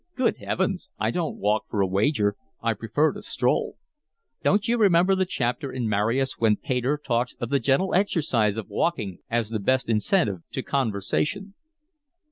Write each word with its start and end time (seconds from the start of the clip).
"Good 0.15 0.37
heavens, 0.37 0.89
I 0.97 1.11
don't 1.11 1.37
walk 1.37 1.65
for 1.67 1.79
a 1.79 1.85
wager. 1.85 2.35
I 2.59 2.73
prefer 2.73 3.11
to 3.13 3.21
stroll. 3.21 3.77
Don't 4.41 4.67
you 4.67 4.79
remember 4.79 5.13
the 5.13 5.27
chapter 5.27 5.71
in 5.71 5.87
Marius 5.87 6.39
where 6.39 6.55
Pater 6.55 6.97
talks 6.97 7.35
of 7.39 7.49
the 7.51 7.59
gentle 7.59 7.93
exercise 7.93 8.57
of 8.57 8.67
walking 8.67 9.19
as 9.29 9.49
the 9.49 9.59
best 9.59 9.87
incentive 9.89 10.39
to 10.53 10.63
conversation?" 10.63 11.53